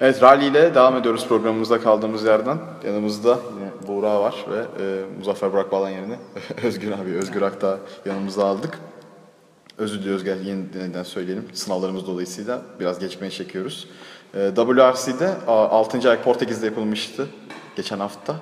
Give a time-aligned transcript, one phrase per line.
[0.00, 2.58] Evet Rally ile devam ediyoruz programımızda kaldığımız yerden.
[2.86, 6.18] Yanımızda yine Buğra var ve e, Muzaffer Burak Balan yerine
[6.62, 8.78] Özgür abi, Özgür Akta yanımıza aldık.
[9.78, 11.48] Özür diliyoruz gel yeniden söyleyelim.
[11.52, 13.88] Sınavlarımız dolayısıyla biraz geçmeye çekiyoruz.
[14.34, 16.10] E, WRC'de 6.
[16.10, 17.26] ay Portekiz'de yapılmıştı
[17.76, 18.36] geçen hafta.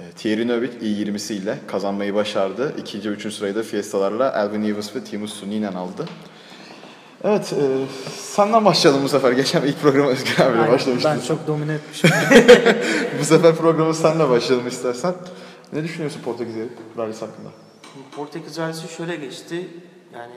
[0.00, 2.72] E, Thierry Neuville i20'si ile kazanmayı başardı.
[2.78, 6.06] İkinci ve üçüncü sırayı da Fiesta'larla Alvin Evans ve Timus Suninen aldı.
[7.28, 9.32] Evet, e, senden başlayalım bu sefer.
[9.32, 11.10] Geçen ilk programa Özgür abiyle Aynen, başlamıştın.
[11.14, 12.10] Ben çok domine etmişim.
[13.20, 15.14] bu sefer programı senle başlayalım istersen.
[15.72, 16.54] Ne düşünüyorsun Portekiz
[16.98, 17.48] rallisi hakkında?
[18.16, 19.68] Portekiz rallisi şöyle geçti.
[20.14, 20.32] Yani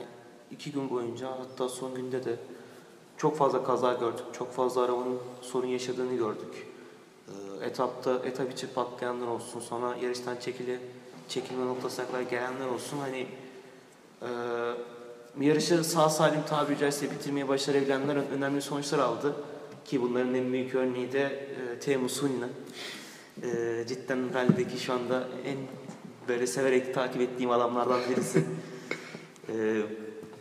[0.50, 2.36] iki gün boyunca hatta son günde de
[3.16, 4.24] çok fazla kaza gördük.
[4.32, 6.66] Çok fazla arabanın sorun yaşadığını gördük.
[7.28, 9.60] Ee, etapta etap içi patlayanlar olsun.
[9.60, 10.78] Sonra yarıştan çekili
[11.28, 12.98] çekilme noktasına kadar gelenler olsun.
[12.98, 13.26] Hani
[14.22, 14.28] e,
[15.40, 19.34] yarışı sağ salim tabiri caizse bitirmeyi başarabilenler önemli sonuçlar aldı.
[19.84, 22.48] Ki bunların en büyük örneği de e, Teemu Suninen.
[23.42, 25.56] E, cidden rallideki şu anda en
[26.28, 28.44] böyle severek takip ettiğim adamlardan birisi.
[29.48, 29.82] e,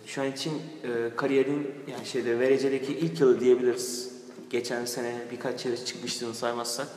[0.05, 4.13] şu an için e, kariyerin yani şeyde VRC'deki ilk yılı diyebiliriz.
[4.49, 6.87] Geçen sene birkaç yarış çıkmıştığını saymazsak.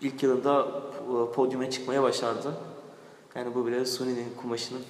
[0.00, 2.54] ilk yılında e, podyuma çıkmaya başardı.
[3.34, 4.82] Yani bu bile Suni'nin kumaşının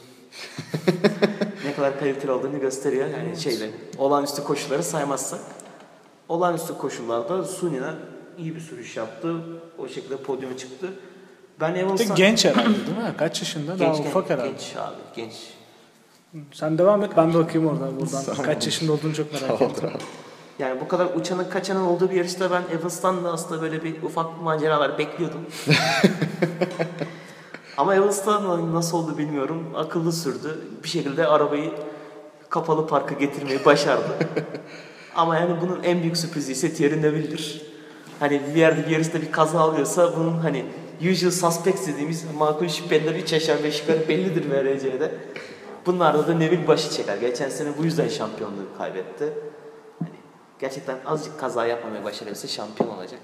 [1.65, 3.07] ne kadar kaliteli olduğunu gösteriyor.
[3.09, 5.41] Yani şeyle olağanüstü koşulları saymazsak.
[6.29, 7.91] Olağanüstü koşullarda Suni'ne
[8.39, 9.37] iyi bir sürüş yaptı.
[9.79, 10.89] O şekilde podyuma çıktı.
[11.61, 13.15] Ben de genç herhalde değil mi?
[13.19, 13.79] Kaç yaşında?
[13.79, 14.51] Daha Genç, ufak genç, herhalde.
[14.51, 15.35] Genç abi, genç.
[16.53, 18.25] Sen devam et ben de bakayım oradan buradan.
[18.25, 18.45] Tamam.
[18.45, 19.91] Kaç yaşında olduğunu çok merak Tamam, ettim.
[20.59, 24.43] Yani bu kadar uçanın kaçanın olduğu bir yarışta ben Evans'tan da aslında böyle bir ufak
[24.43, 25.41] maceralar bekliyordum.
[27.77, 29.67] Ama Evans'ta nasıl oldu bilmiyorum.
[29.74, 30.58] Akıllı sürdü.
[30.85, 31.73] Bir şekilde arabayı
[32.48, 34.19] kapalı parka getirmeyi başardı.
[35.17, 37.63] Ama yani bunun en büyük sürprizi ise Thierry Neuville'dir.
[38.20, 40.64] Hani bir yerde bir yarışta bir kaza alıyorsa bunun hani
[41.11, 45.14] usual suspects dediğimiz makul şüpheliler 3 aşağı 5 yukarı bellidir VRC'de.
[45.86, 47.17] Bunlarda da Neville başı çeker.
[47.17, 49.33] Geçen sene bu yüzden şampiyonluğu kaybetti.
[49.98, 50.11] Hani
[50.58, 53.20] gerçekten azıcık kaza yapmamaya başarırsa şampiyon olacak.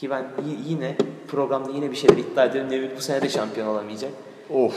[0.00, 0.24] Ki ben
[0.68, 0.96] yine
[1.28, 2.70] programda yine bir şeyler iddia ediyorum.
[2.70, 4.10] Neville bu sene de şampiyon olamayacak.
[4.50, 4.74] Of,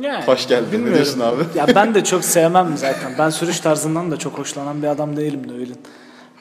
[0.00, 0.66] Yani, hoş geldin.
[0.68, 0.94] Ne bilmiyorum.
[0.94, 1.42] diyorsun abi?
[1.54, 3.12] Ya ben de çok sevmem zaten.
[3.18, 5.76] Ben sürüş tarzından da çok hoşlanan bir adam değilim Növil'in.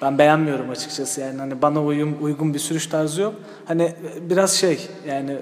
[0.01, 3.33] Ben beğenmiyorum açıkçası yani hani bana uyum, uygun bir sürüş tarzı yok.
[3.65, 5.37] Hani biraz şey yani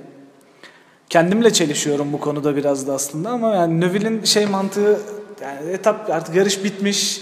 [1.10, 5.00] kendimle çelişiyorum bu konuda biraz da aslında ama yani Növil'in şey mantığı
[5.42, 7.22] yani etap artık yarış bitmiş.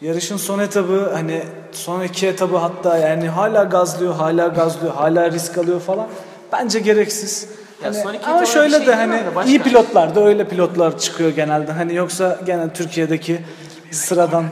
[0.00, 1.42] Yarışın son etabı hani
[1.76, 6.06] son iki etabı hatta yani hala gazlıyor, hala gazlıyor, hala risk alıyor falan.
[6.52, 7.48] Bence gereksiz.
[7.82, 9.50] Ya Hani son iki ama şöyle şey de hani de başka.
[9.50, 11.72] iyi pilotlar da öyle pilotlar çıkıyor genelde.
[11.72, 13.38] Hani yoksa genel Türkiye'deki
[13.90, 14.44] sıradan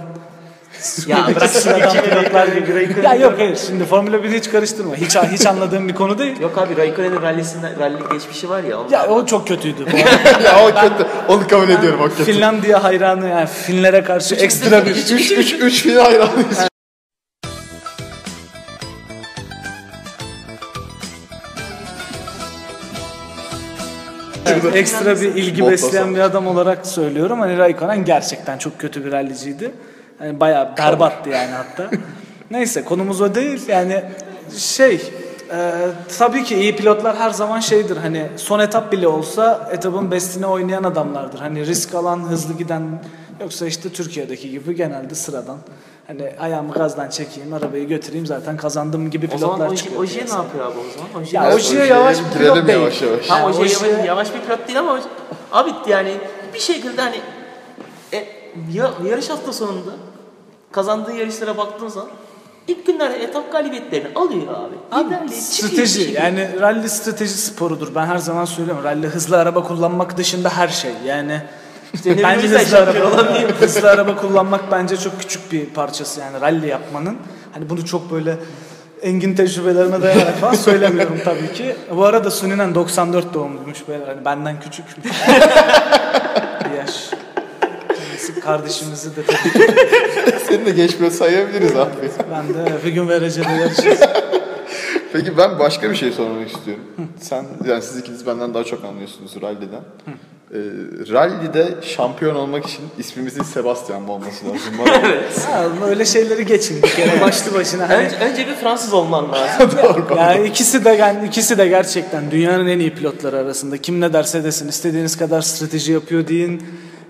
[1.06, 2.88] Ya bırak sıradan pilotlar gibi.
[3.04, 4.94] Ya yok hayır şimdi Formula 1'i hiç karıştırma.
[4.96, 6.41] Hiç hiç anladığım bir konu değil.
[6.41, 8.76] Yok abi Raikkonen'in rallisinden, rally geçmişi var ya.
[8.91, 9.80] Ya o çok kötüydü.
[10.44, 11.06] ya o kötü.
[11.28, 12.24] Onu kabul ediyorum o kötü.
[12.24, 16.68] Finlandiya hayranı yani Finlere karşı ekstra bir 3 3 3 film hayranıyız.
[24.47, 27.41] Evet, ekstra bir ilgi Bottas besleyen bir adam olarak söylüyorum.
[27.41, 29.71] Hani Raikkonen gerçekten çok kötü bir ralliciydi.
[30.19, 31.91] Hani bayağı berbattı yani hatta.
[32.50, 33.69] Neyse konumuz o değil.
[33.69, 34.03] Yani
[34.56, 35.12] şey
[35.53, 35.72] e,
[36.19, 37.97] tabii ki iyi pilotlar her zaman şeydir.
[37.97, 41.38] Hani son etap bile olsa etapın bestine oynayan adamlardır.
[41.38, 42.83] Hani risk alan, hızlı giden
[43.41, 45.59] yoksa işte Türkiye'deki gibi genelde sıradan.
[46.06, 50.00] Hani ayağımı gazdan çekeyim, arabayı götüreyim zaten kazandım gibi O zaman pilotlar Oji- çıkıyor.
[50.03, 51.22] Ojiye ne yapıyor abi o zaman?
[51.22, 52.78] Ojiye Ya Ojiye yavaş bir pilot değil.
[52.78, 53.31] yavaş yavaş.
[53.31, 55.00] Ha Ojiye yavaş, yavaş bir pilot değil ama
[55.53, 56.15] abi yani
[56.54, 57.16] bir şekilde hani
[58.12, 58.26] e,
[58.72, 59.91] ya, yarış hafta sonunda
[60.72, 62.10] kazandığı yarışlara baktığın zaman
[62.69, 64.74] ilk günlerde etap galibiyetlerini alıyor abi.
[64.92, 67.95] Abi, strateji yani rally strateji sporudur.
[67.95, 68.84] Ben her zaman söylüyorum.
[68.84, 70.92] Rally hızlı araba kullanmak dışında her şey.
[71.06, 71.42] Yani
[71.94, 76.66] İşte ne bence hızlı araba, hızlı araba kullanmak bence çok küçük bir parçası yani rally
[76.68, 77.16] yapmanın.
[77.52, 78.36] Hani bunu çok böyle
[79.02, 81.76] engin tecrübelerine dayanarak falan söylemiyorum tabii ki.
[81.96, 85.06] Bu arada Suninen 94 doğumluymuş böyle hani benden küçükmüş.
[86.64, 87.10] bir yaş.
[87.88, 89.64] Kendisi kardeşimizi de tabii
[90.48, 91.91] Seni de geç pilot sayabiliriz abi.
[92.30, 94.00] ben de bir gün vereceğim yarışırız.
[95.12, 96.84] Peki ben başka bir şey sormak istiyorum.
[97.20, 99.80] Sen yani siz ikiniz benden daha çok anlıyorsunuz rally'den.
[100.54, 100.59] Ee,
[101.12, 104.60] rally'de şampiyon olmak için ismimizin Sebastian mı olması lazım?
[104.78, 104.92] Bana
[105.51, 107.89] Ha, öyle şeyleri geçin bir kere başlı başına.
[107.89, 109.71] Hani Önce, önce bir Fransız olman lazım.
[110.16, 113.77] Yani ikisi de yani ikisi de gerçekten dünyanın en iyi pilotları arasında.
[113.78, 116.62] Kim ne derse desin istediğiniz kadar strateji yapıyor deyin.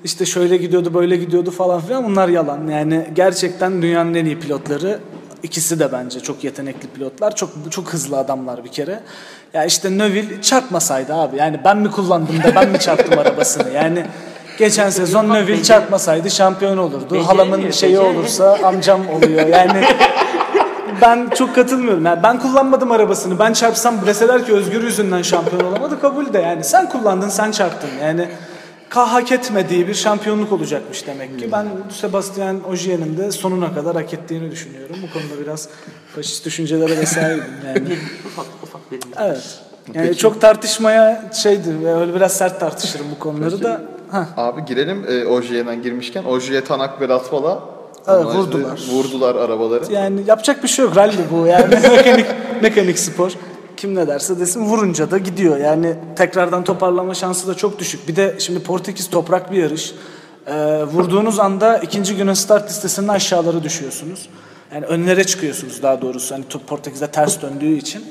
[0.04, 2.68] İşte şöyle gidiyordu böyle gidiyordu falan filan bunlar yalan.
[2.68, 5.00] Yani gerçekten dünyanın en iyi pilotları.
[5.44, 7.36] İkisi de bence çok yetenekli pilotlar.
[7.36, 9.00] Çok çok hızlı adamlar bir kere.
[9.54, 11.36] Ya işte Neville çarpmasaydı abi.
[11.36, 13.70] Yani ben mi kullandım da ben mi çarptım arabasını?
[13.74, 14.06] Yani
[14.58, 17.24] geçen sezon becer- çarpmasaydı şampiyon olurdu.
[17.26, 19.46] Halamın şeyi olursa amcam oluyor.
[19.46, 19.84] Yani
[21.02, 22.04] ben çok katılmıyorum.
[22.04, 23.38] Yani ben kullanmadım arabasını.
[23.38, 26.64] Ben çarpsam deseler ki Özgür yüzünden şampiyon olamadı kabul de yani.
[26.64, 27.90] Sen kullandın, sen çarptın.
[28.02, 28.28] Yani
[28.88, 31.52] ka hak etmediği bir şampiyonluk olacakmış demek ki.
[31.52, 34.96] Ben Sebastian Ogier'in de sonuna kadar hak ettiğini düşünüyorum.
[35.02, 35.68] Bu konuda biraz
[36.14, 37.98] faşist düşüncelere de sahibim yani.
[38.26, 39.02] Ufak ufak benim.
[39.20, 39.58] Evet.
[39.94, 43.82] Yani çok tartışmaya şeydi ve öyle biraz sert tartışırım bu konuları da.
[44.10, 44.26] Hah.
[44.36, 46.24] Abi girelim e, Ojier'den girmişken.
[46.24, 47.74] Ojier, Tanak ve Latvala
[48.08, 48.80] Evet, vurdular.
[48.90, 49.92] Vurdular arabaları.
[49.92, 50.96] Yani yapacak bir şey yok.
[50.96, 51.74] Rally bu yani.
[51.96, 52.26] mekanik,
[52.62, 53.32] mekanik spor.
[53.76, 55.56] Kim ne derse desin vurunca da gidiyor.
[55.56, 58.08] Yani tekrardan toparlama şansı da çok düşük.
[58.08, 59.94] Bir de şimdi Portekiz toprak bir yarış.
[60.46, 64.28] Ee, vurduğunuz anda ikinci günün start listesinin aşağıları düşüyorsunuz.
[64.74, 66.34] Yani önlere çıkıyorsunuz daha doğrusu.
[66.34, 68.04] Hani Portekiz'de ters döndüğü için.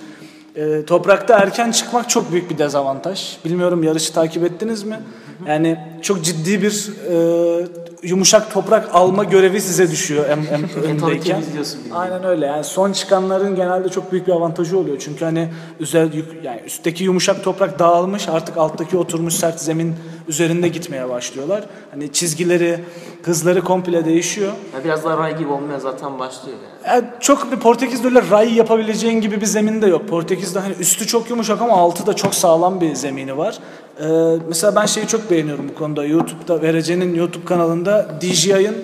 [0.56, 3.38] Ee, toprakta erken çıkmak çok büyük bir dezavantaj.
[3.46, 5.00] Bilmiyorum yarışı takip ettiniz mi?
[5.48, 11.44] Yani çok ciddi bir e, yumuşak toprak alma görevi size düşüyor en, en öndeyken.
[11.92, 12.46] Aynen öyle.
[12.46, 14.98] Yani son çıkanların genelde çok büyük bir avantajı oluyor.
[15.00, 16.08] Çünkü hani üzer
[16.44, 19.96] yani üstteki yumuşak toprak dağılmış, artık alttaki oturmuş sert zemin
[20.28, 21.64] üzerinde gitmeye başlıyorlar.
[21.92, 22.80] Hani çizgileri,
[23.24, 24.52] hızları komple değişiyor.
[24.76, 26.73] Ya biraz daha ray gibi olmaya zaten başlıyor yani.
[26.88, 30.08] Yani çok bir Portekiz'de öyle ray yapabileceğin gibi bir zemin de yok.
[30.10, 33.58] Portekiz'de hani üstü çok yumuşak ama altı da çok sağlam bir zemini var.
[34.00, 34.04] Ee,
[34.48, 36.06] mesela ben şeyi çok beğeniyorum bu konuda.
[36.06, 38.76] YouTube'da Verece'nin YouTube kanalında DJI'ın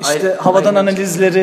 [0.00, 0.80] işte Ay- havadan aynen.
[0.92, 1.38] analizleri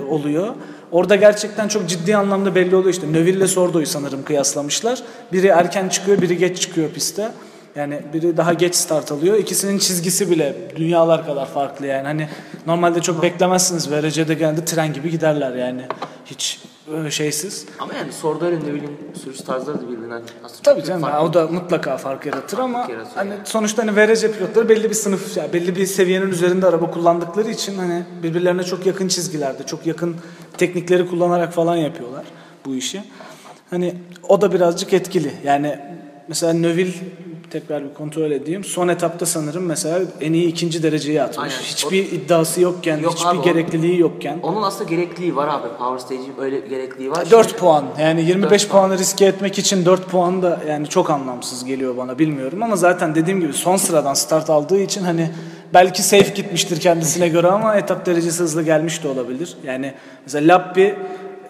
[0.00, 0.48] e, oluyor.
[0.92, 3.12] Orada gerçekten çok ciddi anlamda belli oluyor işte.
[3.12, 5.02] Neville ile Sordo'yu sanırım kıyaslamışlar.
[5.32, 7.28] Biri erken çıkıyor, biri geç çıkıyor piste.
[7.76, 9.36] Yani biri daha geç start alıyor.
[9.36, 12.06] İkisinin çizgisi bile dünyalar kadar farklı yani.
[12.06, 12.28] Hani
[12.66, 13.90] normalde çok beklemezsiniz.
[13.92, 15.82] VRC'de genelde tren gibi giderler yani.
[16.26, 16.60] Hiç
[17.06, 17.66] e, şeysiz.
[17.78, 21.18] Ama yani Sordo'yla ne bileyim sürüş tarzları da birbirinden aslında Tabii canım farklı.
[21.20, 23.40] o da mutlaka fark yaratır ama yaratıyor hani yani.
[23.44, 27.78] sonuçta hani VRC pilotları belli bir sınıf yani belli bir seviyenin üzerinde araba kullandıkları için
[27.78, 30.16] hani birbirlerine çok yakın çizgilerde, çok yakın
[30.58, 32.24] teknikleri kullanarak falan yapıyorlar
[32.64, 33.04] bu işi.
[33.70, 33.94] Hani
[34.28, 35.32] o da birazcık etkili.
[35.44, 35.78] Yani
[36.28, 36.92] mesela Neville
[37.50, 38.64] tekrar bir kontrol edeyim.
[38.64, 41.38] Son etapta sanırım mesela en iyi ikinci dereceyi atmış.
[41.54, 41.62] Aynen.
[41.64, 44.38] Hiçbir iddiası yokken, Yok hiçbir abi, o- gerekliliği yokken.
[44.42, 45.68] Onun aslında gerekliliği var abi.
[45.78, 47.30] Power Stage'in öyle gerekliliği var.
[47.30, 47.84] 4 puan.
[48.00, 48.82] Yani 25 Dört puan.
[48.88, 53.14] puanı riske etmek için 4 puan da yani çok anlamsız geliyor bana bilmiyorum ama zaten
[53.14, 55.30] dediğim gibi son sıradan start aldığı için hani
[55.74, 59.56] belki safe gitmiştir kendisine göre ama etap derecesi hızlı gelmiş de olabilir.
[59.64, 59.94] Yani
[60.24, 60.96] mesela Lappi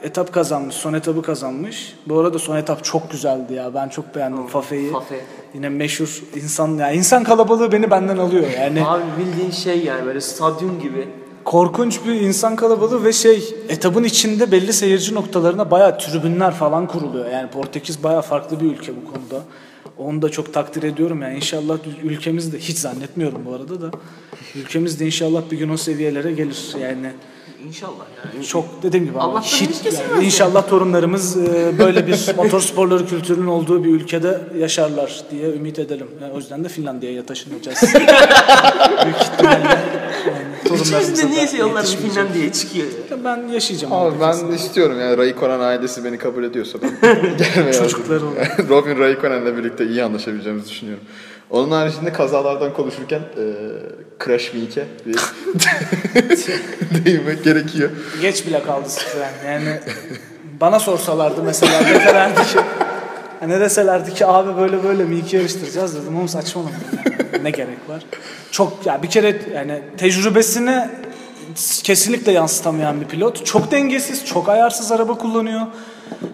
[0.02, 1.94] etap kazanmış, son etabı kazanmış.
[2.06, 3.74] Bu arada son etap çok güzeldi ya.
[3.74, 4.92] Ben çok beğendim Fafe'yi.
[4.92, 5.20] Fafe.
[5.54, 8.44] Yine meşhur insan ya insan kalabalığı beni benden alıyor.
[8.60, 11.08] Yani Abi bildiğin şey yani böyle stadyum gibi.
[11.44, 17.30] korkunç bir insan kalabalığı ve şey etabın içinde belli seyirci noktalarına bayağı tribünler falan kuruluyor.
[17.30, 19.44] Yani Portekiz bayağı farklı bir ülke bu konuda.
[19.98, 23.90] Onu da çok takdir ediyorum yani inşallah ülkemiz de hiç zannetmiyorum bu arada da
[24.54, 27.12] ülkemiz de inşallah bir gün o seviyelere gelir yani
[27.66, 28.04] İnşallah
[28.34, 28.46] yani.
[28.46, 33.84] çok dediğim gibi hiç kesilmez yani inşallah torunlarımız e, böyle bir motor sporları kültürünün olduğu
[33.84, 36.06] bir ülkede yaşarlar diye ümit edelim.
[36.22, 37.82] Yani o yüzden de Finlandiya'ya taşınacağız.
[39.04, 39.78] Büyük ihtimalle
[40.26, 42.12] yani İçimizde yollar yetişmeyecek.
[42.12, 43.24] Finlandiya'ya çıkıyor ya.
[43.24, 43.92] Ben yaşayacağım.
[43.92, 44.52] Abi ben kesin.
[44.52, 46.90] istiyorum yani Raikkonen ailesi beni kabul ediyorsa ben
[47.38, 48.68] gelmeye Çocukları hazırım.
[48.68, 51.04] Robin Raikkonen'le birlikte iyi anlaşabileceğimizi düşünüyorum.
[51.50, 53.44] Onun haricinde kazalardan konuşurken e,
[54.24, 55.16] Crash Week'e bir
[57.04, 57.90] değinmek gerekiyor.
[58.20, 59.32] Geç bile kaldı Citroen.
[59.46, 59.80] Yani
[60.60, 62.58] bana sorsalardı mesela deselerdi ki
[63.46, 67.44] ne deselerdi ki abi böyle böyle mi iki yarıştıracağız dedim oğlum saçmalama yani.
[67.44, 68.02] ne gerek var.
[68.50, 70.88] Çok ya bir kere yani tecrübesini
[71.82, 73.46] kesinlikle yansıtamayan bir pilot.
[73.46, 75.66] Çok dengesiz, çok ayarsız araba kullanıyor.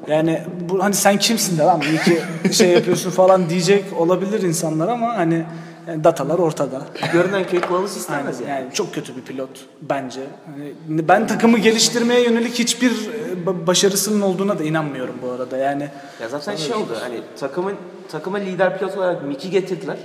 [0.09, 2.23] Yani bu hani sen kimsin de lan iyi ki
[2.55, 5.45] şey yapıyorsun falan diyecek olabilir insanlar ama hani
[5.89, 6.83] yani datalar ortada.
[7.13, 8.51] Görünen köy kılavuz istemez yani.
[8.51, 9.51] Yani çok kötü bir pilot
[9.83, 10.21] bence.
[10.47, 15.57] Hani ben takımı geliştirmeye yönelik hiçbir e, ba- başarısının olduğuna da inanmıyorum bu arada.
[15.57, 15.89] Yani
[16.23, 17.75] Ya zaten şey oldu hani takımın
[18.13, 19.97] takıma lider pilot olarak Mickey getirdiler.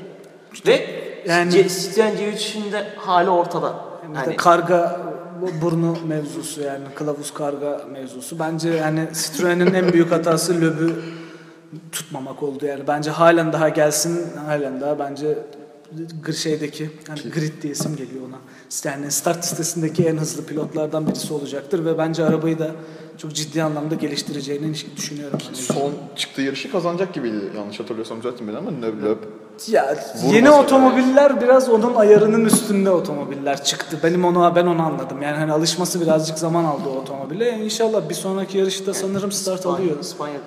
[0.68, 0.72] Ve
[1.28, 3.74] yani- yani Citroen C3'ün de hali ortada.
[4.14, 5.00] işte Hani karga
[5.42, 8.40] bu- burnu mevzusu yani kılavuz karga mevzusu.
[8.40, 10.96] Bence yani Citroen'in en büyük hatası löbü
[11.92, 12.84] tutmamak oldu yani.
[12.88, 15.38] Bence halen daha gelsin halen daha bence
[16.38, 18.38] şeydeki hani grid diye isim geliyor ona.
[18.86, 22.72] Yani start listesindeki en hızlı pilotlardan birisi olacaktır ve bence arabayı da
[23.18, 25.40] çok ciddi anlamda geliştireceğini düşünüyorum.
[25.54, 29.18] Son çıktığı yarışı kazanacak gibiydi yanlış hatırlıyorsam zaten beni ama Löb
[29.68, 30.50] Ya Vurması yeni yani.
[30.52, 34.00] otomobiller biraz onun ayarının üstünde otomobiller çıktı.
[34.04, 35.22] Benim onu ben onu anladım.
[35.22, 37.58] Yani hani alışması birazcık zaman aldı o otomobile.
[37.58, 40.00] İnşallah bir sonraki yarışta sanırım start İspanya- alıyor.
[40.00, 40.38] İspanya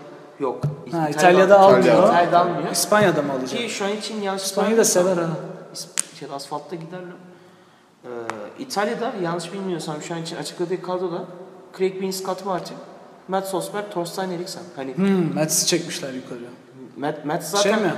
[0.40, 0.60] yok.
[0.92, 1.82] Ha, İtalya'da almıyor.
[2.04, 2.72] İtalya'da almıyor.
[2.72, 3.60] İspanya'da mı alacak?
[3.60, 5.28] Ki şu an için yanlış İspanya'yı da sever ha.
[6.20, 7.14] Şey, asfaltta giderler.
[8.04, 8.08] Ee,
[8.58, 11.24] İtalya'da yanlış bilmiyorsam şu an için açıkladığı kadroda
[11.78, 12.76] Craig Bean, Scott Martin,
[13.28, 14.62] Matt Sosberg, Thorstein Eriksen.
[14.76, 16.50] Hani Hmm, Mets'i çekmişler yukarıya.
[16.96, 17.92] Matt, Matt zaten Şey mi?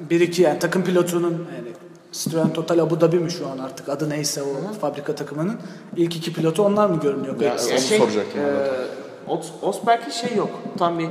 [0.00, 1.68] Bir iki yani takım pilotunun yani
[2.12, 5.56] Citroen Total Abu Dhabi mi şu an artık adı neyse o fabrika takımının
[5.96, 7.40] ilk iki pilotu onlar mı görünüyor?
[7.40, 10.50] Ya, onu şey, soracaktım e, Os- Osberg'in şey yok.
[10.78, 11.10] Tam bir e,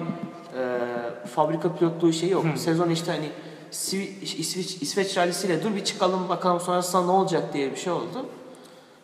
[1.36, 2.46] fabrika pilotluğu şey yok.
[2.56, 3.30] Sezon işte hani
[3.72, 8.26] Svi- İsveç, İsveç rallisiyle dur bir çıkalım bakalım sonrasında ne olacak diye bir şey oldu.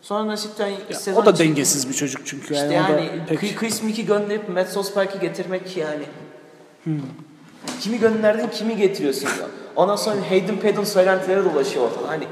[0.02, 3.40] Sonra nasipten Ya, sezon o da dengesiz bir çocuk çünkü yani, İşte da yani pek
[3.40, 6.04] Chris- Chris Mick'i gönderip Matt Sosberg'i getirmek yani.
[6.84, 7.02] Hmm.
[7.82, 9.48] Kimi gönderdin kimi getiriyorsun ya.
[9.76, 12.08] Ondan sonra Hayden Paddon söylentileri dolaşıyor ortada.
[12.08, 12.24] Hani,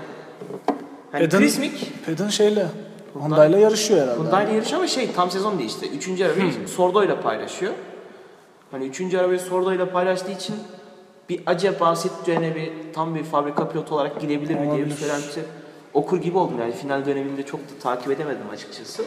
[1.11, 2.67] hani Pedon, Chris Mick Pedon şeyle
[3.13, 4.19] Honda'yla yarışıyor herhalde.
[4.19, 5.87] Hyundai'yle yarışıyor ama şey tam sezon değil işte.
[5.87, 6.67] Üçüncü arabayı Hmm.
[6.67, 7.73] Sordo'yla paylaşıyor.
[8.71, 10.55] Hani üçüncü arabayı Sordo'yla paylaştığı için
[11.29, 15.45] bir acaba Citroen'e bir tam bir fabrika pilotu olarak girebilir mi diye bir söylenti
[15.93, 16.59] okur gibi oldum.
[16.59, 19.03] Yani final döneminde çok da takip edemedim açıkçası.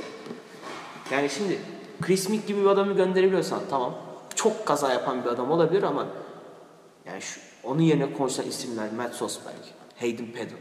[1.13, 1.59] Yani şimdi
[2.03, 3.95] Chris Mick gibi bir adamı gönderebiliyorsan tamam.
[4.35, 6.07] Çok kaza yapan bir adam olabilir ama
[7.07, 9.55] yani şu, onun yerine konuşulan isimler Matt Sosberg,
[10.01, 10.59] Hayden Paddon.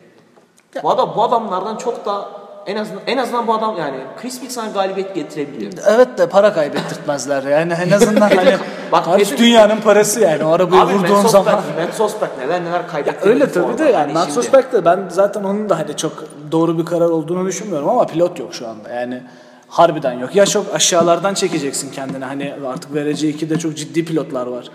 [0.84, 2.30] Bu adam bu adamlardan çok da
[2.66, 5.72] en azından en azından bu adam yani Chris Mick sana galibiyet getirebiliyor.
[5.88, 8.58] Evet de para kaybettirtmezler yani en azından hani
[8.92, 11.54] Bak, Pedro- dünyanın parası yani o arabayı Abi vurduğun Matt zaman.
[11.54, 13.30] Matt Sosberg neler neler kaybetti.
[13.30, 16.78] öyle tabii de yani Max şimdi- Sosberg de ben zaten onun da hani çok doğru
[16.78, 19.24] bir karar olduğunu düşünmüyorum ama pilot yok şu anda yani
[19.68, 20.36] harbiden yok.
[20.36, 24.70] Ya çok aşağılardan çekeceksin kendini hani artık vereceği iki de çok ciddi pilotlar var.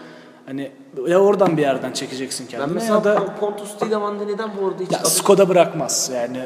[0.46, 0.70] Hani
[1.08, 4.82] ya oradan bir yerden çekeceksin Ben kendini mesela ya da Pontus Tiedemann neden bu arada
[4.82, 6.40] hiç ya Skoda bırakmaz yani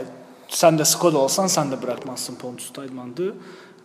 [0.49, 3.35] sen de Skoda olsan sen de bırakmazsın Pontus Tayman'dı.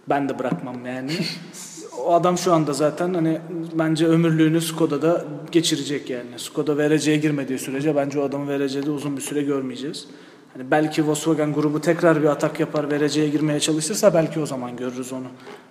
[0.10, 1.12] Ben de bırakmam yani.
[2.06, 3.42] o adam şu anda zaten hani
[3.74, 6.30] bence ömürlüğünü Skoda'da geçirecek yani.
[6.38, 10.08] Skoda vereceğe girmediği sürece bence o adamı vereceği de uzun bir süre görmeyeceğiz.
[10.54, 15.14] Hani belki Volkswagen grubu tekrar bir atak yapar vereceğe girmeye çalışırsa belki o zaman görürüz
[15.14, 15.24] onu.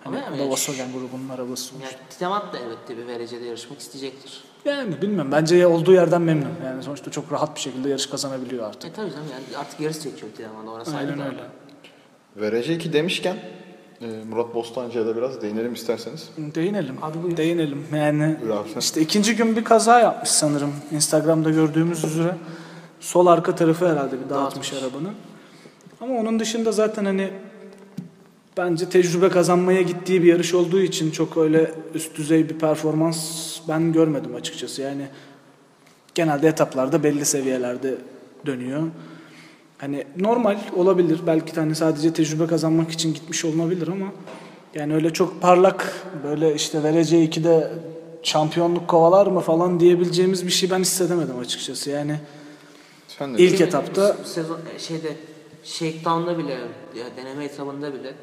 [0.05, 1.75] Hani Ama yani- da Volkswagen grubunun arabası.
[1.83, 4.45] Yani Tiedemann da elbette bir verecede yarışmak isteyecektir.
[4.65, 6.49] Yani bilmiyorum bence olduğu yerden memnun.
[6.65, 8.91] Yani sonuçta çok rahat bir şekilde yarış kazanabiliyor artık.
[8.91, 11.43] E tabii canım yani artık yarış seçiyor Tiedemann da orası ayrı Aynen öyle.
[12.41, 13.37] VRC2 demişken
[14.01, 16.29] e, Murat Bostancı'ya da biraz değinelim isterseniz.
[16.39, 16.97] Değinelim.
[17.03, 17.37] Abi buyur.
[17.37, 17.87] Değinelim.
[17.95, 20.73] Yani Buyur işte ikinci gün bir kaza yapmış sanırım.
[20.91, 22.37] Instagram'da gördüğümüz üzere.
[23.03, 24.73] Sol arka tarafı herhalde bir dağıtmış Dağıtmış.
[24.73, 25.15] arabanın.
[26.01, 27.31] Ama onun dışında zaten hani
[28.57, 33.93] bence tecrübe kazanmaya gittiği bir yarış olduğu için çok öyle üst düzey bir performans ben
[33.93, 34.83] görmedim açıkçası.
[34.83, 35.07] Yani
[36.15, 37.95] genelde etaplarda belli seviyelerde
[38.47, 38.83] dönüyor.
[39.79, 41.21] Hani normal olabilir.
[41.27, 44.07] Belki hani sadece tecrübe kazanmak için gitmiş olabilir ama
[44.75, 45.93] yani öyle çok parlak
[46.25, 47.71] böyle işte vereceği iki de
[48.23, 51.91] şampiyonluk kovalar mı falan diyebileceğimiz bir şey ben hissedemedim açıkçası.
[51.91, 52.17] Yani
[53.19, 55.17] Sen de İlk etapta sezon e, şeyde
[55.65, 56.53] Shakedown'da bile
[56.95, 58.15] ya deneme etabında bile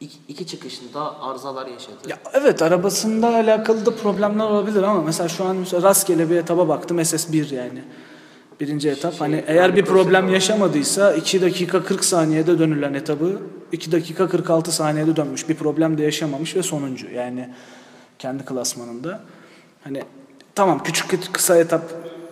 [0.00, 1.96] iki, iki çıkışında arızalar yaşadı.
[2.08, 6.68] ya evet arabasında alakalı da problemler olabilir ama mesela şu an mesela rastgele bir etaba
[6.68, 7.82] baktım SS1 yani.
[8.60, 9.12] Birinci etap.
[9.12, 13.40] Şey, hani eğer bir problem yaşamadıysa 2 dakika 40 saniyede dönülen etabı
[13.72, 15.48] 2 dakika 46 saniyede dönmüş.
[15.48, 17.10] Bir problem de yaşamamış ve sonuncu.
[17.10, 17.48] Yani
[18.18, 19.20] kendi klasmanında.
[19.84, 20.02] Hani
[20.54, 21.82] tamam küçük kısa etap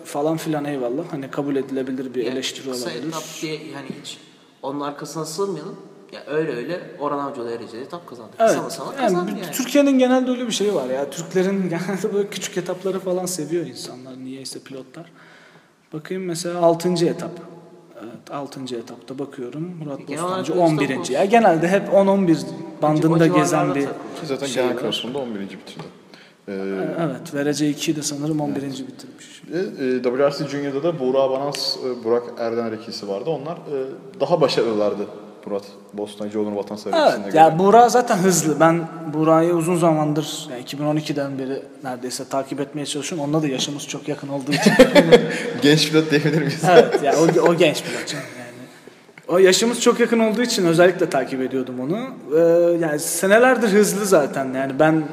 [0.07, 1.03] falan filan eyvallah.
[1.11, 3.07] Hani kabul edilebilir bir Yani eleştiri kısa olabilir.
[3.07, 4.17] etap diye yani hiç
[4.61, 5.75] onun arkasına sığmayalım.
[6.13, 8.31] Ya öyle öyle Orhan Avcı'da derecede etap kazandı.
[8.39, 8.49] Evet.
[8.49, 9.51] Kısa masama Yani kazandı yani.
[9.51, 11.09] Türkiye'nin genelde öyle bir şeyi var ya.
[11.09, 14.17] Türklerin genelde böyle küçük etapları falan seviyor insanlar.
[14.23, 15.11] Niyeyse pilotlar.
[15.93, 17.05] Bakayım mesela 6.
[17.05, 17.31] etap.
[18.03, 18.75] Evet 6.
[18.75, 19.63] etapta bakıyorum.
[19.83, 20.97] Murat Genel olarak Bostancı Öztürk 11.
[20.99, 21.13] olsun.
[21.13, 22.37] Ya genelde hep 10-11
[22.81, 23.81] bandında gezen bir.
[23.85, 23.89] Ki
[24.25, 25.39] zaten şey genel klasmanda 11.
[25.39, 25.83] bitirdi.
[26.47, 26.53] Ee,
[26.99, 28.61] Evet, vereceği 2'yi de sanırım 11.
[28.61, 29.41] bitirmiş.
[29.51, 29.59] ve,
[29.97, 33.29] e, WRC Junior'da da Buğra Banans, e, Burak Erdener ikisi vardı.
[33.29, 33.75] Onlar e,
[34.19, 35.01] daha başarılılardı
[35.45, 35.63] Murat
[35.93, 37.43] Bostancıoğlu'nun vatansever ikisine Evet, göre.
[37.43, 38.59] ya Buğra zaten hızlı.
[38.59, 43.29] Ben Buğra'yı uzun zamandır, yani 2012'den beri neredeyse takip etmeye çalışıyorum.
[43.29, 44.73] Onunla da yaşımız çok yakın olduğu için.
[45.61, 46.61] Genç pilot diyebilir miyiz?
[46.69, 47.77] evet, ya o, o genç
[48.07, 48.47] canım yani.
[49.27, 51.97] O yaşımız çok yakın olduğu için özellikle takip ediyordum onu.
[52.35, 54.53] Ee, yani senelerdir hızlı zaten.
[54.53, 55.03] Yani ben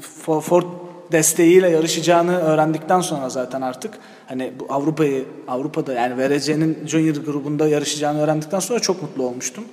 [0.00, 0.64] Ford
[1.12, 3.94] desteğiyle yarışacağını öğrendikten sonra zaten artık
[4.26, 9.64] hani bu Avrupa'yı Avrupa'da yani VRC'nin Junior grubunda yarışacağını öğrendikten sonra çok mutlu olmuştum.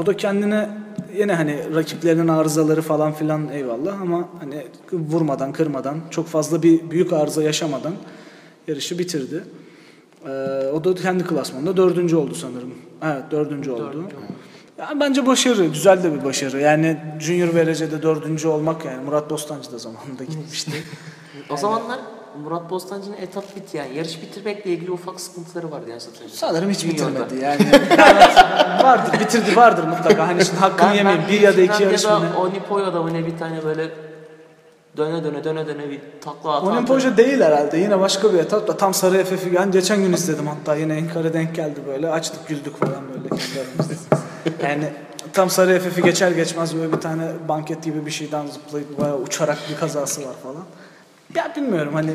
[0.00, 0.68] O da kendine
[1.16, 7.12] yine hani rakiplerinin arızaları falan filan eyvallah ama hani vurmadan kırmadan çok fazla bir büyük
[7.12, 7.92] arıza yaşamadan
[8.68, 9.44] yarışı bitirdi.
[10.26, 10.30] Ee,
[10.74, 12.74] o da kendi klasmanında dördüncü oldu sanırım.
[13.04, 13.82] Evet dördüncü oldu.
[13.82, 14.04] Oldu.
[14.78, 16.60] Yani bence başarı, güzel de bir başarı.
[16.60, 20.72] Yani Junior VRC'de dördüncü olmak yani Murat Bostancı da zamanında gitmişti.
[21.50, 21.98] O zamanlar
[22.42, 23.96] Murat Bostancı'nın etap bitti yani.
[23.96, 26.36] Yarış bitirmekle ilgili ufak sıkıntıları vardı yani hatırlıyorum.
[26.36, 27.60] Sanırım hiç bitirmedi yani.
[28.82, 30.28] Vardır, bitirdi vardır mutlaka.
[30.28, 31.20] Hani şimdi hakkını yemeyin.
[31.28, 32.14] Bir ya da iki yarış mı ne?
[32.14, 33.90] Finlandiya'da Onipoya'da mı ne bir tane böyle
[34.96, 36.72] döne döne döne döne bir takla atan.
[36.72, 37.78] Olimpoja değil herhalde.
[37.78, 39.54] Yine başka bir etap da tam Sarı FF'i.
[39.54, 42.10] Yani geçen gün izledim hatta yine Enkar'a denk geldi böyle.
[42.10, 44.25] Açtık güldük falan böyle kendi.
[44.62, 44.84] Yani
[45.32, 49.58] tam Sarı FF'i geçer geçmez böyle bir tane banket gibi bir şeyden zıplayıp bayağı uçarak
[49.70, 50.64] bir kazası var falan.
[51.34, 52.10] Ya bilmiyorum hani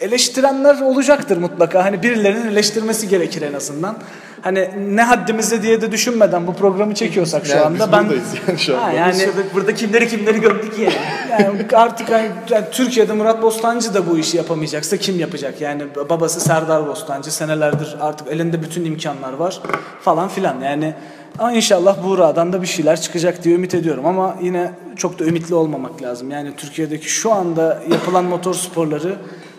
[0.00, 1.84] eleştirenler olacaktır mutlaka.
[1.84, 3.96] Hani birilerinin eleştirmesi gerekir en azından.
[4.42, 8.28] Hani ne haddimize diye de düşünmeden bu programı çekiyorsak şu Yani anda biz ben buradayız
[8.48, 8.86] yani şu anda.
[8.86, 10.94] Ha, yani Şurada, burada kimleri kimleri gördük yani.
[11.42, 15.60] yani artık yani, yani Türkiye'de Murat Bostancı da bu işi yapamayacaksa kim yapacak?
[15.60, 19.60] Yani babası Serdar Bostancı senelerdir artık elinde bütün imkanlar var
[20.00, 20.60] falan filan.
[20.60, 20.94] Yani
[21.38, 25.54] ama inşallah Buğra'dan da bir şeyler çıkacak diye ümit ediyorum ama yine çok da ümitli
[25.54, 26.30] olmamak lazım.
[26.30, 29.16] Yani Türkiye'deki şu anda yapılan motor sporları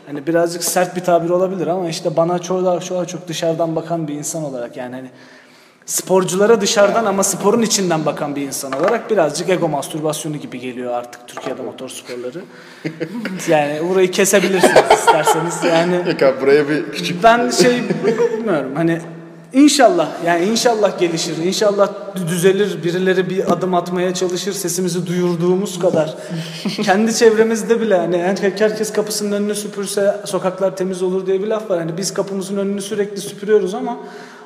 [0.10, 4.08] hani birazcık sert bir tabir olabilir ama işte bana çoğu daha, çoğu çok dışarıdan bakan
[4.08, 5.10] bir insan olarak yani hani
[5.86, 11.28] sporculara dışarıdan ama sporun içinden bakan bir insan olarak birazcık ego mastürbasyonu gibi geliyor artık
[11.28, 12.42] Türkiye'de motor sporları.
[13.48, 15.64] yani burayı kesebilirsiniz isterseniz.
[15.64, 19.02] Yani Yok abi buraya bir küçük ben şey bilmiyorum hani
[19.54, 21.38] inşallah yani inşallah gelişir.
[21.38, 21.90] inşallah
[22.28, 22.84] düzelir.
[22.84, 24.54] Birileri bir adım atmaya çalışır.
[24.54, 26.16] Sesimizi duyurduğumuz kadar.
[26.84, 28.18] Kendi çevremizde bile hani
[28.60, 31.80] herkes kapısının önünü süpürse sokaklar temiz olur diye bir laf var.
[31.80, 33.98] Hani biz kapımızın önünü sürekli süpürüyoruz ama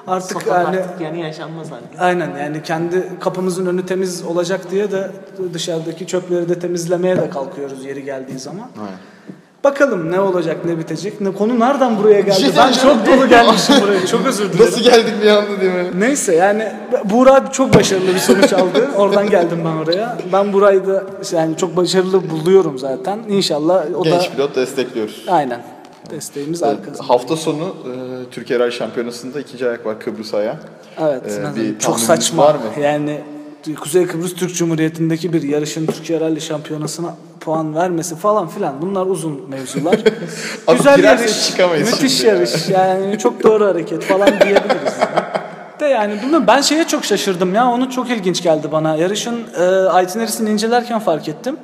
[0.07, 1.99] artık Sokak yani artık yani yaşanmaz hani.
[1.99, 5.11] Aynen yani kendi kapımızın önü temiz olacak diye de
[5.53, 8.69] dışarıdaki çöpleri de temizlemeye de kalkıyoruz yeri geldiği zaman.
[8.79, 9.12] Aynen.
[9.63, 11.21] Bakalım ne olacak ne bitecek.
[11.21, 12.41] Ne konu nereden buraya geldi?
[12.41, 14.05] şey ben çok dolu gelmişim buraya.
[14.07, 14.65] Çok özür dilerim.
[14.65, 15.85] Nasıl geldik bir anda değil mi?
[15.99, 16.71] Neyse yani
[17.05, 18.89] Buğra çok başarılı bir sonuç aldı.
[18.97, 20.17] Oradan geldim ben oraya.
[20.33, 23.19] Ben Buray'ı da yani çok başarılı buluyorum zaten.
[23.29, 25.25] İnşallah o Genç da pilot destekliyoruz.
[25.27, 25.61] aynen
[26.11, 27.09] desteğimiz arkasında.
[27.09, 27.91] Hafta sonu e,
[28.31, 30.55] Türkiye Rally Şampiyonası'nda ikinci ayak var Kıbrıs ayağı.
[31.01, 31.21] Evet.
[31.27, 31.55] Neden?
[31.55, 32.43] bir çok saçma.
[32.43, 32.83] var mı?
[32.83, 33.21] Yani
[33.71, 39.49] Kuzey Kıbrıs Türk Cumhuriyeti'ndeki bir yarışın Türkiye Rally Şampiyonası'na puan vermesi falan filan bunlar uzun
[39.49, 39.99] mevzular.
[40.77, 42.35] Güzel yarış, çıkamayız müthiş şimdi ya.
[42.35, 42.69] yarış.
[42.69, 44.93] Yani çok doğru hareket falan diyebiliriz.
[45.79, 48.95] De yani bilmiyorum ben şeye çok şaşırdım ya onu çok ilginç geldi bana.
[48.95, 51.57] Yarışın e, itinerasını incelerken fark ettim.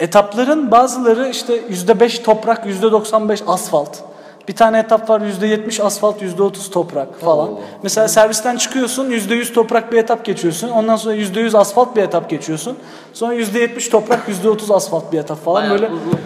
[0.00, 4.09] Etapların bazıları işte %5 toprak, %95 asfalt.
[4.48, 7.50] Bir tane etap var %70 asfalt, %30 toprak falan.
[7.82, 10.68] Mesela servisten çıkıyorsun %100 toprak bir etap geçiyorsun.
[10.68, 12.76] Ondan sonra %100 asfalt bir etap geçiyorsun.
[13.12, 15.86] Sonra %70 toprak, %30 asfalt bir etap falan Bayağı böyle.
[15.86, 16.20] uzun.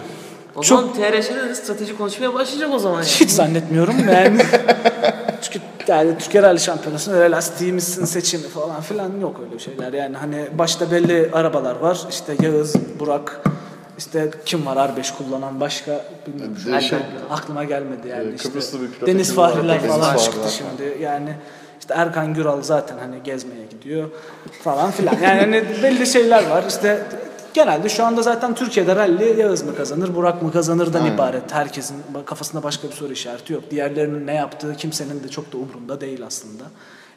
[0.55, 3.05] O Çok- zaman TRŞ'de de strateji konuşmaya başlayacak o zaman yani.
[3.05, 4.37] Hiç zannetmiyorum yani.
[5.41, 9.93] Çünkü yani Türkiye Rally Şampiyonası'nda öyle lastiğimizin seçimi falan filan yok öyle şeyler.
[9.93, 11.99] Yani hani başta belli arabalar var.
[12.09, 13.41] İşte Yağız, Burak,
[13.97, 16.57] işte kim var R5 kullanan başka bilmiyorum.
[16.67, 16.99] an Değişik.
[17.29, 18.31] aklıma gelmedi yani.
[18.31, 19.33] Ee, işte bir Deniz.
[19.33, 20.97] Fahriler falan Fahriler çıktı şimdi.
[21.03, 21.35] Yani
[21.79, 24.09] işte Erkan Güral zaten hani gezmeye gidiyor
[24.63, 25.13] falan filan.
[25.23, 26.63] Yani hani belli şeyler var.
[26.67, 27.05] İşte
[27.53, 31.13] genelde şu anda zaten Türkiye'de rally Yağız mı kazanır, Burak mı kazanırdan Aynen.
[31.13, 31.53] ibaret.
[31.53, 33.63] Herkesin kafasında başka bir soru işareti yok.
[33.71, 36.63] Diğerlerinin ne yaptığı kimsenin de çok da umurunda değil aslında.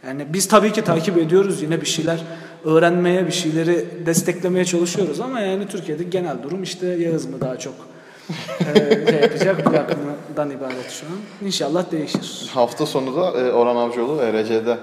[0.06, 2.20] Yani biz tabii ki takip ediyoruz yine bir şeyler
[2.64, 7.74] öğrenmeye, bir şeyleri desteklemeye çalışıyoruz ama yani Türkiye'de genel durum işte Yağız mı daha çok
[8.60, 8.74] e,
[9.08, 9.96] şey yapacak, Burak
[10.30, 11.46] mıdan ibaret şu an.
[11.46, 12.50] İnşallah değişir.
[12.54, 14.78] Hafta sonu da e, Orhan Avcıoğlu ERC'de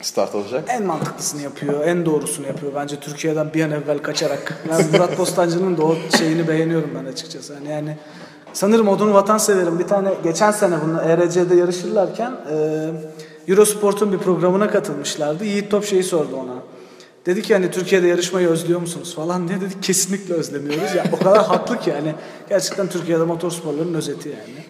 [0.00, 0.64] start alacak.
[0.68, 2.72] En mantıklısını yapıyor, en doğrusunu yapıyor.
[2.74, 4.64] Bence Türkiye'den bir an evvel kaçarak.
[4.70, 7.54] Ben Murat Bostancı'nın da o şeyini beğeniyorum ben açıkçası.
[7.54, 7.96] Hani yani
[8.52, 9.78] sanırım odunu vatanseverim.
[9.78, 12.88] Bir tane geçen sene bunu ERC'de yarışırlarken e,
[13.48, 15.44] Eurosport'un bir programına katılmışlardı.
[15.44, 16.54] Yiğit Top şeyi sordu ona.
[17.28, 20.94] Dedi ki hani Türkiye'de yarışmayı özlüyor musunuz falan diye dedik kesinlikle özlemiyoruz.
[20.94, 22.14] Ya o kadar haklı ki yani
[22.48, 24.64] gerçekten Türkiye'de motorsporların özeti yani.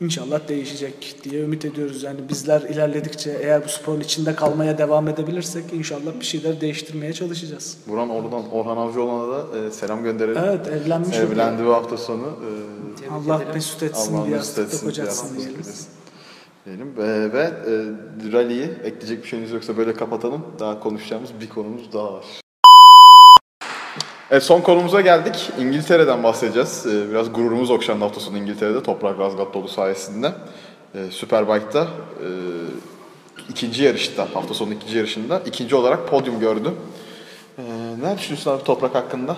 [0.00, 2.02] İnşallah değişecek diye ümit ediyoruz.
[2.02, 7.76] Yani bizler ilerledikçe eğer bu sporun içinde kalmaya devam edebilirsek inşallah bir şeyler değiştirmeye çalışacağız.
[7.88, 10.42] Buradan oradan Orhan Avcıoğlu'na da e, selam gönderelim.
[10.44, 11.16] Evet evlenmiş.
[11.16, 12.26] Evlendi bu hafta sonu.
[13.06, 14.90] E, Allah mesut etsin Allah diye mesut etsin.
[14.94, 15.86] diye etsin
[16.66, 16.94] diyelim.
[16.98, 20.46] E, ve e, rally'yi ekleyecek bir şeyiniz yoksa böyle kapatalım.
[20.58, 22.24] Daha konuşacağımız bir konumuz daha var.
[24.30, 25.50] Evet son konumuza geldik.
[25.60, 26.86] İngiltere'den bahsedeceğiz.
[26.86, 28.82] E, biraz gururumuz okşandı hafta sonu İngiltere'de.
[28.82, 30.32] Toprak Razgatlıoğlu sayesinde.
[30.94, 32.28] E, Superbike'da e,
[33.48, 36.72] ikinci yarışta, hafta sonu ikinci yarışında ikinci olarak podyum gördü.
[37.58, 37.62] E,
[38.02, 39.36] ne düşünüyorsun abi Toprak hakkında?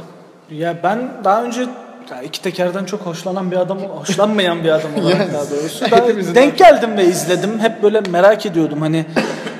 [0.50, 1.66] Ya ben daha önce
[2.10, 5.84] ya iki tekerden çok hoşlanan bir adam, hoşlanmayan bir adam olarak Yani daha doğrusu.
[5.92, 7.58] Ben denk geldim ve izledim.
[7.60, 9.06] Hep böyle merak ediyordum hani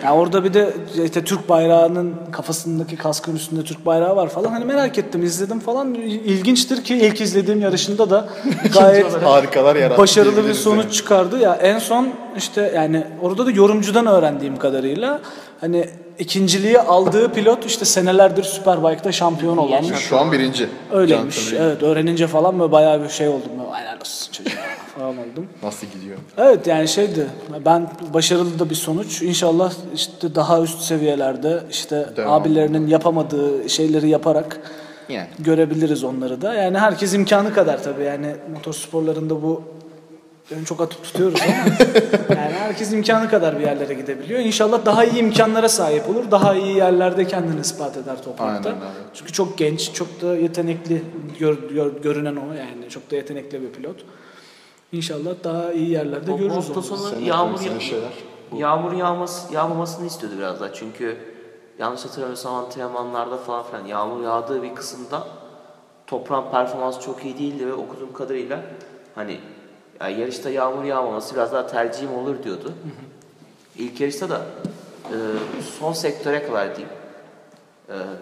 [0.04, 0.68] ya orada bir de
[1.04, 4.50] işte Türk bayrağının kafasındaki kaskın üstünde Türk bayrağı var falan.
[4.50, 5.94] Hani merak ettim, izledim falan.
[5.94, 8.28] İlginçtir ki ilk izlediğim yarışında da
[8.74, 10.02] gayet Harikalar yarattı.
[10.02, 10.92] başarılı bir sonuç yani.
[10.92, 11.38] çıkardı.
[11.38, 15.20] Ya en son işte yani orada da yorumcudan öğrendiğim kadarıyla
[15.60, 19.98] hani ikinciliği aldığı pilot işte senelerdir Superbike'da şampiyon olanmış.
[19.98, 20.68] Şu an birinci.
[20.92, 21.52] Öyleymiş.
[21.52, 23.50] Evet öğrenince falan böyle bayağı bir şey oldum.
[23.58, 24.52] Böyle, Helal olsun çocuğa
[24.98, 25.46] falan oldum.
[25.62, 26.18] Nasıl gidiyor?
[26.38, 27.26] Evet yani şeydi
[27.64, 29.22] ben başarılı da bir sonuç.
[29.22, 32.32] İnşallah işte daha üst seviyelerde işte Devam.
[32.32, 34.60] abilerinin yapamadığı şeyleri yaparak
[35.08, 35.26] Yani.
[35.38, 36.54] görebiliriz onları da.
[36.54, 39.62] Yani herkes imkanı kadar tabii yani motorsporlarında bu
[40.50, 41.52] yani çok atıp tutuyoruz ama
[42.40, 44.40] yani herkes imkanı kadar bir yerlere gidebiliyor.
[44.40, 46.30] İnşallah daha iyi imkanlara sahip olur.
[46.30, 48.68] Daha iyi yerlerde kendini ispat eder toprakta.
[48.68, 48.80] Aynen.
[49.14, 51.02] Çünkü çok genç, çok da yetenekli
[51.38, 53.96] gör- gör- görünen o yani çok da yetenekli bir pilot.
[54.92, 56.82] İnşallah daha iyi yerlerde Bu görürüz onu.
[56.82, 57.60] sonu yağmur,
[58.58, 60.72] yağmur yağması, yağmamasını istiyordu biraz daha.
[60.72, 61.16] Çünkü
[61.78, 65.26] yanlış hatırlamıyorsam antrenmanlarda falan filan yağmur yağdığı bir kısımda
[66.06, 68.60] toprağın performansı çok iyi değildi ve okuduğum kadarıyla
[69.14, 69.38] hani
[70.00, 72.72] ya yarışta yağmur yağmaması biraz daha tercihim olur diyordu.
[73.76, 74.46] İlk yarışta da
[75.04, 75.16] e,
[75.78, 76.96] son sektöre kadar diyeyim.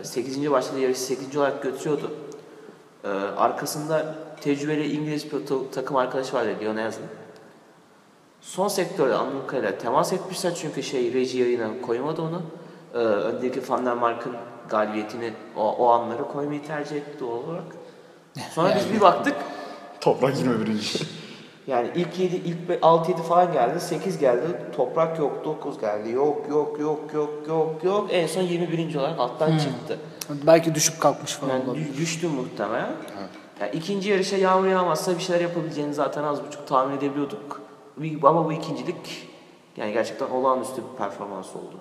[0.01, 0.51] E, 8.
[0.51, 1.37] başladığı yarışı 8.
[1.37, 2.11] olarak götürüyordu.
[3.05, 7.03] E, arkasında tecrübeli İngiliz pilot takım arkadaşı vardı Leon Hansen.
[8.41, 12.43] Son sektörde anladığım kadarıyla temas etmişler çünkü şey reji yayına koymadı onu.
[12.95, 14.33] Ee, öndeki Van der Mark'ın
[14.69, 17.65] galibiyetini o, o anları koymayı tercih etti doğal olarak.
[18.55, 19.35] Sonra biz bir baktık
[20.01, 21.15] Toprak 21.
[21.66, 24.42] yani ilk 7 ilk 6 7 falan geldi, 8 geldi.
[24.76, 26.11] Toprak yok, 9 geldi.
[26.11, 28.09] Yok yok yok yok yok yok.
[28.12, 28.94] En son 21.
[28.94, 29.98] olarak alttan çıktı.
[30.46, 31.87] Belki düşüp kalkmış falan Yani olabilir.
[31.87, 32.92] dü- düştü muhtemelen.
[33.61, 37.61] Yani ikinci yarışa yağmur yağmazsa bir şeyler yapabileceğini zaten az buçuk tahmin edebiliyorduk.
[38.22, 39.29] Ama bu ikincilik
[39.76, 41.74] yani gerçekten olağanüstü bir performans oldu.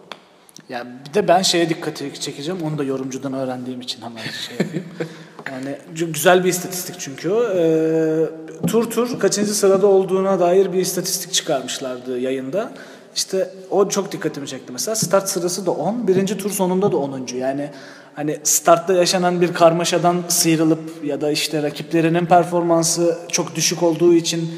[0.69, 2.61] Ya bir de ben şeye dikkati çekeceğim.
[2.63, 4.85] Onu da yorumcudan öğrendiğim için hemen şey yapayım.
[5.51, 5.75] Yani
[6.13, 7.43] güzel bir istatistik çünkü o.
[7.43, 8.25] Ee,
[8.67, 12.71] tur tur kaçıncı sırada olduğuna dair bir istatistik çıkarmışlardı yayında.
[13.15, 14.95] İşte o çok dikkatimi çekti mesela.
[14.95, 17.27] Start sırası da 10, birinci tur sonunda da 10.
[17.38, 17.69] Yani
[18.15, 24.51] hani startta yaşanan bir karmaşadan sıyrılıp ya da işte rakiplerinin performansı çok düşük olduğu için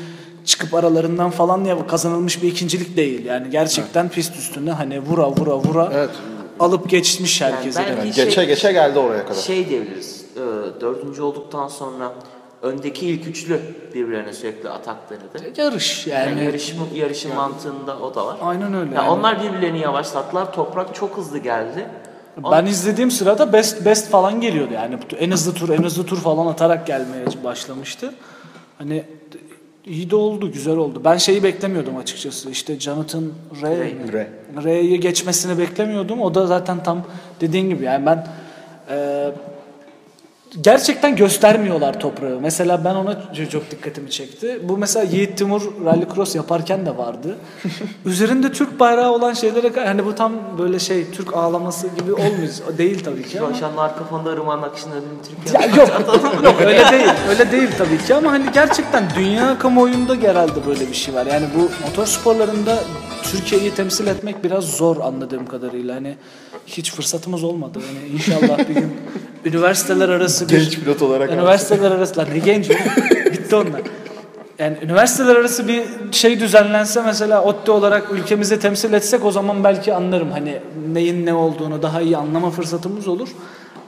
[0.45, 3.25] çıkıp aralarından falan ya kazanılmış bir ikincilik değil.
[3.25, 6.09] Yani gerçekten pist üstünde hani vura vura vura Evet.
[6.59, 7.79] alıp geçmiş herkesi.
[7.79, 9.41] ben- Yani Bir geçe şey- geçe geldi oraya kadar.
[9.41, 12.13] Şey diyebiliriz, e, dördüncü olduktan sonra
[12.61, 13.59] öndeki ilk üçlü
[13.93, 15.61] birbirlerine sürekli atak denedi.
[15.61, 16.45] Yarış Yani, yani.
[16.45, 18.37] yarışın, yarışın mantığında o da var.
[18.41, 18.95] Aynen öyle.
[18.95, 19.09] Ya yani.
[19.09, 20.53] Onlar birbirlerini yavaşlattılar.
[20.53, 21.87] Toprak çok hızlı geldi.
[22.51, 26.47] Ben izlediğim sırada best best falan geliyordu yani en hızlı tur en hızlı tur falan
[26.47, 28.13] atarak gelmeye başlamıştı.
[28.77, 29.03] Hani
[29.85, 31.01] iyi de oldu, güzel oldu.
[31.05, 32.49] Ben şeyi beklemiyordum açıkçası.
[32.49, 33.23] İşte Jonathan
[33.61, 33.95] Ray, Ray.
[34.13, 34.27] Ray.
[34.63, 36.21] Ray'i geçmesini beklemiyordum.
[36.21, 37.03] O da zaten tam
[37.41, 38.27] dediğin gibi yani ben
[38.89, 39.31] e,
[40.61, 42.39] gerçekten göstermiyorlar toprağı.
[42.41, 44.59] Mesela ben ona çok dikkatimi çekti.
[44.63, 47.35] Bu mesela Yiğit Timur Rallycross yaparken de vardı.
[48.05, 52.49] Üzerinde Türk bayrağı olan şeylere hani bu tam böyle şey Türk ağlaması gibi olmuyor.
[52.77, 53.53] Değil tabii ki ama.
[53.53, 55.61] Şu arka fonda ırmağın akışını ödülün Türkiye.
[55.61, 55.89] Ya yok,
[56.43, 57.09] yok öyle değil.
[57.29, 61.25] Öyle değil tabii ki ama hani gerçekten dünya kamuoyunda genelde böyle bir şey var.
[61.25, 62.79] Yani bu motor sporlarında
[63.23, 65.95] Türkiye'yi temsil etmek biraz zor anladığım kadarıyla.
[65.95, 66.15] Hani
[66.67, 67.79] hiç fırsatımız olmadı.
[67.87, 68.93] Yani inşallah bir gün
[69.45, 72.69] üniversiteler arası bir Genç pilot olarak üniversiteler arası lan ne genç
[73.31, 73.81] bitti onlar.
[74.59, 79.93] Yani üniversiteler arası bir şey düzenlense mesela ODTÜ olarak ülkemizi temsil etsek o zaman belki
[79.93, 80.59] anlarım hani
[80.93, 83.29] neyin ne olduğunu daha iyi anlama fırsatımız olur.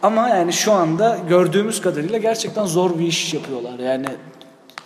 [0.04, 3.80] Ama yani şu anda gördüğümüz kadarıyla gerçekten zor bir iş yapıyorlar.
[3.80, 4.06] Yani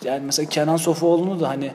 [0.03, 1.71] yani mesela Kenan Sofuoğlu'nu da hani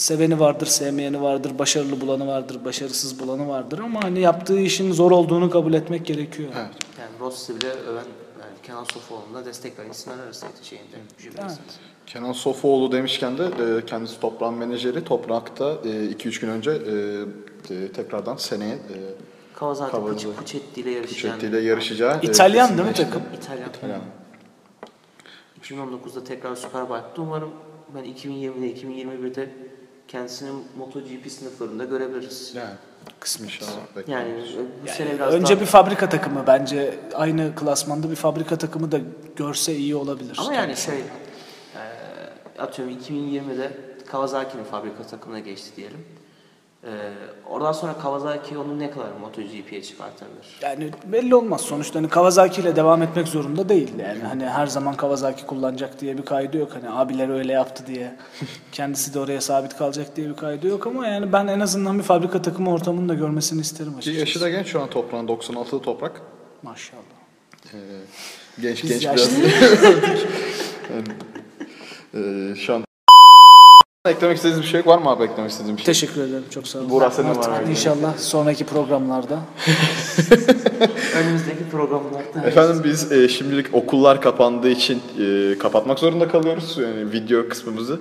[0.00, 5.10] seveni vardır, sevmeyeni vardır, başarılı bulanı vardır, başarısız bulanı vardır ama hani yaptığı işin zor
[5.10, 6.48] olduğunu kabul etmek gerekiyor.
[6.56, 6.70] Evet.
[7.00, 8.04] Yani Ross'i bile öven
[8.40, 10.96] yani Kenan Sofuoğlu'na destek veren isimler arasıydı şeyinde.
[11.40, 11.58] Evet.
[12.06, 15.04] Kenan Sofuoğlu demişken de e, kendisi toprağın menajeri.
[15.04, 18.96] Toprak'ta 2-3 gün önce e, e, tekrardan seneye e,
[19.54, 19.96] Kawasaki.
[19.96, 21.34] Pucci- Puccetti ile yarışacağını.
[21.36, 22.20] Puccetti ile yarışacağı.
[22.22, 23.22] e, İtalyan değil mi takım?
[23.36, 23.68] İtalyan.
[23.68, 24.00] İtalyan.
[25.62, 27.50] 2019'da tekrar Superbike'da umarım
[27.94, 29.50] ben 2020'de 2021'de
[30.10, 32.52] kendisini MotoGP sınıflarında görebiliriz.
[32.54, 32.70] Yani
[33.20, 33.70] kısmı inşallah.
[34.08, 35.60] Yani bu Yani sene biraz önce daha...
[35.60, 38.98] bir fabrika takımı bence aynı klasmanda bir fabrika takımı da
[39.36, 40.36] görse iyi olabilir.
[40.40, 41.02] Ama yani şey e,
[42.58, 43.72] atıyorum 2020'de
[44.06, 46.04] Kawasaki'nin fabrika takımına geçti diyelim.
[46.84, 46.88] Ee,
[47.48, 50.58] oradan sonra Kawasaki onu ne kadar MotoGP'ye çıkartabilir?
[50.62, 51.60] Yani belli olmaz.
[51.60, 53.98] Sonuçta hani Kawasaki ile devam etmek zorunda değil.
[53.98, 56.70] Yani hani her zaman Kawasaki kullanacak diye bir kaydı yok.
[56.74, 58.16] Hani abiler öyle yaptı diye
[58.72, 62.02] kendisi de oraya sabit kalacak diye bir kaydı yok ama yani ben en azından bir
[62.04, 64.18] fabrika takımı ortamını da görmesini isterim açıkçası.
[64.20, 66.22] yaşı da genç şu an toprağın 96'lı toprak.
[66.62, 67.00] Maşallah.
[67.74, 67.76] Ee,
[68.60, 69.32] genç Biz genç yaşlı.
[69.38, 69.52] biraz.
[70.94, 71.08] yani,
[72.52, 72.84] e, şu an
[74.08, 75.94] eklemek istediğiniz bir şey var mı abi eklemek istediğiniz bir şey?
[75.94, 76.44] Teşekkür ederim.
[76.50, 76.90] Çok sağ olun.
[76.90, 77.70] Burak, senin var Artık mı?
[77.70, 79.34] İnşallah sonraki programlarda.
[81.16, 87.48] Önümüzdeki programlarda Efendim biz e, şimdilik okullar kapandığı için e, kapatmak zorunda kalıyoruz yani video
[87.48, 88.00] kısmımızı.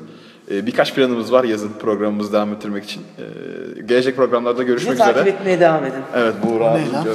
[0.51, 3.01] E, birkaç planımız var yazın programımızı devam ettirmek için.
[3.17, 3.23] E,
[3.81, 5.29] gelecek programlarda görüşmek Bizi takip üzere.
[5.29, 6.01] etmeye devam edin.
[6.15, 7.07] Evet Buğra Ne lan?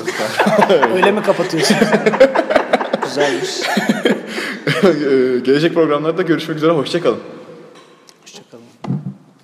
[0.94, 1.76] Öyle mi kapatıyorsun?
[3.04, 3.50] Güzelmiş.
[4.84, 7.18] E, gelecek programlarda görüşmek üzere hoşçakalın.